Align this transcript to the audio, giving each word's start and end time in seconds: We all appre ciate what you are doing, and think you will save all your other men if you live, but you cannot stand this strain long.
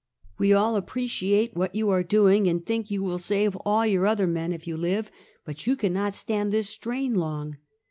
We 0.39 0.51
all 0.51 0.81
appre 0.81 1.05
ciate 1.05 1.53
what 1.55 1.75
you 1.75 1.91
are 1.91 2.01
doing, 2.01 2.47
and 2.47 2.65
think 2.65 2.89
you 2.89 3.03
will 3.03 3.19
save 3.19 3.55
all 3.57 3.85
your 3.85 4.07
other 4.07 4.25
men 4.25 4.51
if 4.51 4.65
you 4.65 4.75
live, 4.75 5.11
but 5.45 5.67
you 5.67 5.75
cannot 5.75 6.15
stand 6.15 6.51
this 6.51 6.69
strain 6.71 7.13
long. 7.13 7.57